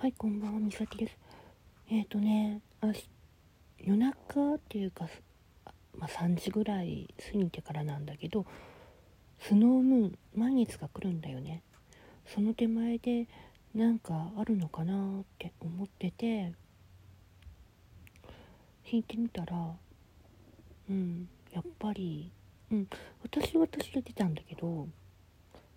[0.00, 1.18] はい、こんばんは、みさきです。
[1.90, 2.86] えっ、ー、とね、あ
[3.76, 5.06] 夜中っていうか、
[5.94, 8.46] まあ、3時ぐらい過ぎてからなんだけど、
[9.38, 11.62] スノームーン、満月が来るんだよね。
[12.24, 13.28] その手前で、
[13.74, 16.54] なんかあるのかなって思ってて、
[18.90, 19.54] 引いてみたら、
[20.88, 22.32] うん、やっぱり、
[22.72, 22.88] うん、
[23.22, 24.88] 私は私が出たんだけど、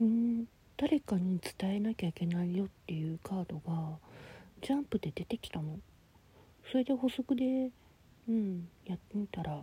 [0.00, 0.46] うん、
[0.78, 3.98] 誰かに伝えなきゃいけないよっていうカードが
[4.62, 5.78] ジャンプで出てきたの。
[6.70, 7.70] それで補足で
[8.28, 9.62] うんやってみたら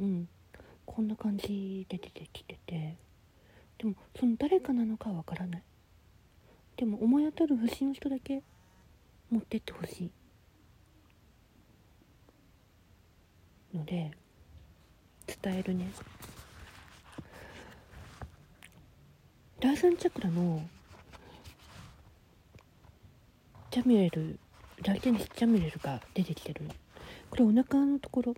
[0.00, 0.28] うん
[0.84, 2.96] こんな感じで出てきてて。
[3.78, 5.62] でもその誰かなのかわからない。
[6.76, 8.42] でも思い当たる節の人だけ
[9.30, 10.10] 持ってってほしい。
[13.76, 14.10] ので
[15.42, 15.90] 伝えるね。
[19.60, 20.62] 第三チャクラの
[23.70, 24.36] チャミレル
[24.82, 26.62] 大天使チャミレルが出てきてる。
[27.30, 28.34] これお腹のところ。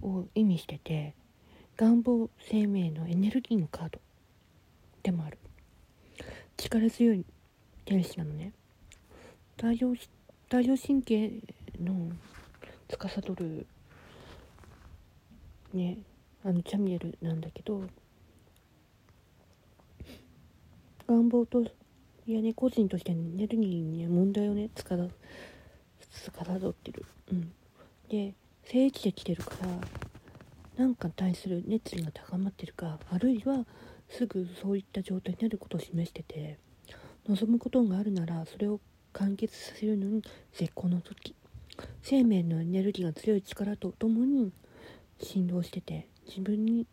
[0.00, 1.14] を意味してて
[1.76, 4.00] 願望生命のエネルギーのカード
[5.02, 5.38] でもある。
[6.56, 7.26] 力強い
[7.84, 8.52] 天使なのね。
[9.58, 9.92] 大量
[10.48, 11.30] 大量神経
[11.80, 12.12] の
[12.88, 13.66] 司る
[15.74, 15.98] ね
[16.44, 17.82] あのチャミエルなんだけど
[21.06, 21.62] 願望と
[22.26, 25.06] いやね個人としてエネルギーにね問題をねつかだ
[26.10, 27.04] つかさどってる。
[27.32, 27.52] うん。
[28.08, 29.66] で聖地で来てるから
[30.76, 33.64] 何か対する熱意が高まってるかあるいは
[34.08, 36.58] すぐそういった状態になることを示してて
[37.28, 38.80] 望むことがあるならそれを
[39.12, 41.34] 完結させるのに絶好の時。
[42.02, 44.52] 生命のエネルギーが強い力とともに
[45.20, 46.86] 振動してて自分に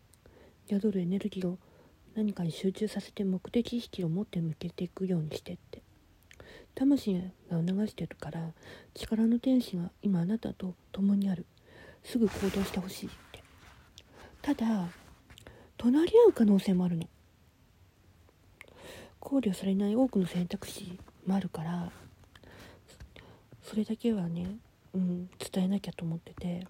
[0.68, 1.58] 宿るエネルギーを
[2.20, 5.80] 何かに集中させて目的意識を持って向けていくようにしてって。
[6.74, 7.20] 魂が
[7.50, 8.52] 促してるから
[8.92, 11.46] 力の天使が今あなたと共にある。
[12.04, 13.42] すぐ行動してほしいって。
[14.42, 14.88] ただ
[15.78, 17.08] 隣り合う可能性もあるの。
[19.18, 21.90] 考慮されない多くの選択肢もあるから
[23.62, 24.56] それだけはね、
[24.92, 26.66] うん、伝えなきゃと思ってて。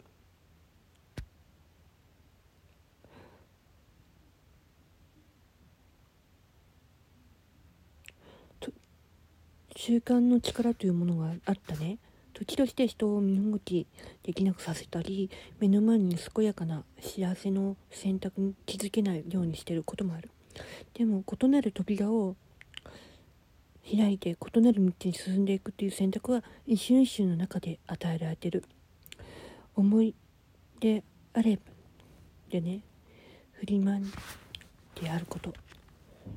[9.90, 11.98] 習慣の力というものがあったね。
[12.32, 13.88] 時として人を身動き
[14.22, 20.30] できなくさせたり目の前に健やかな幸せの選択に気づけないようにしてることもある。
[20.94, 22.36] でも異なる扉を
[23.84, 28.62] 開いて異なる道に進んでいくという選択は一瞬一瞬の中で与えられてる。
[29.74, 30.14] 思い
[30.78, 31.02] で
[31.32, 31.62] あれば
[32.48, 32.82] でね
[33.54, 34.04] フリマン
[35.02, 35.52] であること。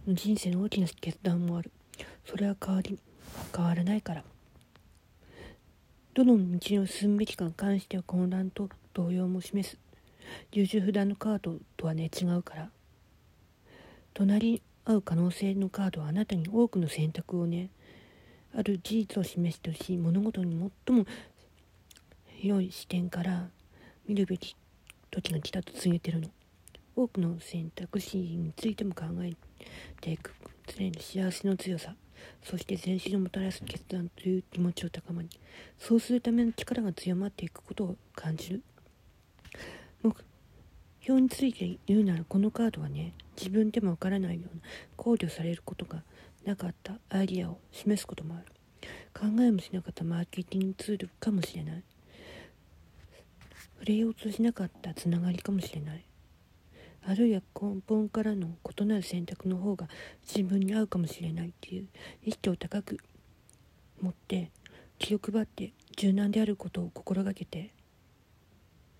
[0.07, 1.71] 人生の大きな決断もある。
[2.25, 2.97] それは変わり
[3.55, 4.23] 変わらないから。
[6.13, 9.77] どの道を進むべきかに関しては混乱と動揺も示す。
[10.51, 12.69] 優柔不断のカードとはね違うから。
[14.13, 17.69] 隣り合う可能性のカードはあなたに多くの選択をね
[18.55, 21.05] ある事実を示してほしい物事に最も
[22.37, 23.47] 広い視点から
[24.07, 24.55] 見るべき
[25.09, 26.29] 時が来たと告げてるの。
[26.95, 29.33] 多くの選択肢についても考え
[29.99, 30.35] ていく。
[30.67, 31.95] 常に幸せの強さ。
[32.43, 35.29] そして全身をもたらす決断という気持ちを高まり
[35.77, 38.63] そうするための力が強まっていくことを感じる。
[40.01, 40.15] 目
[41.01, 44.61] 標について言うならこのカードはね自分でもわからないような
[44.95, 46.03] 考慮されることが
[46.45, 48.45] なかったアイディアを示すこともある。
[49.13, 51.83] 考えもしなかったマーケティングツールかもしれない。
[53.75, 56.03] 触れようとしなかったつながりかもしれない。
[57.05, 59.87] あるいは根本からの異なる選択の方が
[60.25, 61.87] 自分に合うかもしれないっていう
[62.23, 62.97] 意識を高く
[64.01, 64.51] 持って
[64.99, 67.71] 気を配って柔軟であることを心がけて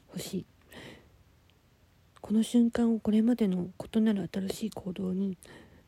[0.08, 0.46] ほしい。
[2.20, 5.38] この瞬間をこれまでの異なる新しい行動に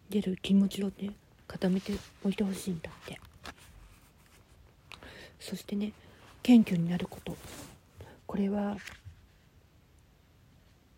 [0.09, 1.11] 出る気持ちをね
[1.47, 3.19] 固めておいてほしいんだって。
[5.39, 5.93] そしてね
[6.43, 7.37] 謙虚になること。
[8.25, 8.77] これは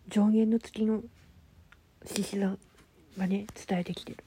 [0.10, 1.02] 上限の月の
[2.06, 2.58] 獅子座
[3.18, 4.24] がね伝えてきてる。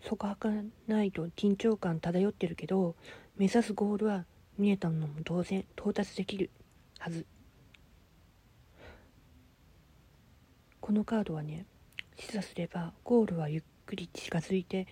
[0.00, 0.48] そこはか
[0.86, 2.94] ないと緊張感漂ってるけど
[3.36, 4.24] 目指すゴールは
[4.56, 6.50] 見えたのも当然到達できる
[6.98, 7.26] はず。
[10.80, 11.66] このカードはね
[12.16, 14.86] 示唆すればゴールはゆっくり近づいて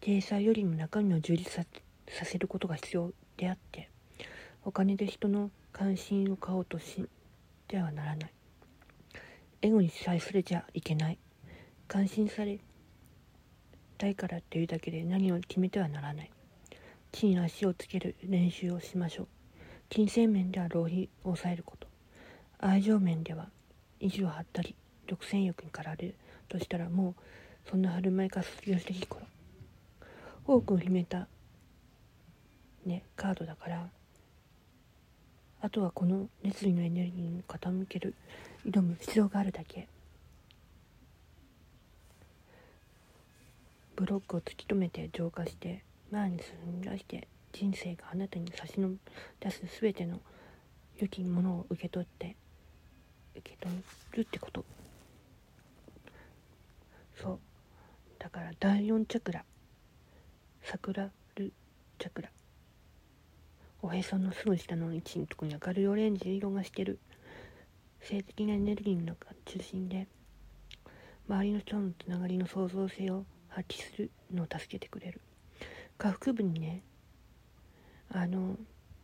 [0.00, 1.82] 体裁よりも中身を充実させ
[2.12, 3.90] させることが必要であって
[4.64, 7.08] お金で人の関心を買おうとし
[7.66, 8.32] てはならない。
[9.62, 11.18] エゴにさえ触れちゃいけない。
[11.88, 12.60] 感心され
[13.98, 16.30] たいからっていうだけで何を決めてはならない。
[17.10, 19.28] 地に足をつける練習をしましょう。
[19.88, 21.88] 金銭面では浪費を抑えること。
[22.64, 23.48] 愛情面では
[23.98, 24.76] 意地を張ったり
[25.08, 26.14] 独占欲に駆られる
[26.48, 27.16] としたらも
[27.66, 29.26] うそんな振る舞いから卒業していい頃
[30.44, 31.26] 多くを秘めた
[32.84, 33.88] ねカードだから。
[35.60, 38.14] あとはこの熱意のエネルギーに傾ける
[38.66, 39.88] 挑む必要があるだけ。
[43.94, 46.48] ブロックを突き止めて浄化して前に進
[46.80, 48.96] み出して人生があなたに差し伸
[49.38, 50.20] 出す全ての
[50.98, 52.34] 良きものを受け取って
[53.36, 53.72] 受け取
[54.12, 54.64] るってこと。
[57.20, 57.38] そう。
[58.18, 59.44] だから第4チャクラ。
[60.64, 61.52] 桜ル
[61.98, 62.30] チャクラ。
[63.84, 67.00] おへそのすぐ下の位置のとこに明るいオレンジ色がしてる。
[68.00, 70.08] 性的なエネルギーの中中心で
[71.28, 75.20] 周りの人のつながりの創造性を発揮するのを助けてくれる。
[75.98, 76.82] 下腹部にね
[78.08, 78.56] あの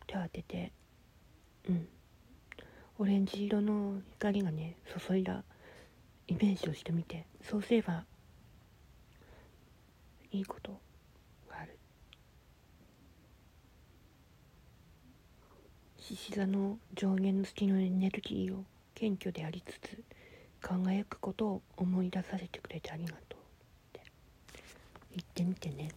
[0.07, 0.73] 手を当てて
[1.69, 1.89] うん。
[3.01, 4.77] オレンジ色の光がね
[5.09, 5.45] 注いだ
[6.27, 8.05] イメージをしてみてそうすれば
[10.31, 10.88] いいこと。
[16.09, 18.65] 獅子座の上限の月のエネルギーを
[18.95, 20.03] 謙虚でありつつ
[20.63, 24.01] 輝くことを思い出させてくれてありがとうって
[25.11, 25.91] 言ってみてね。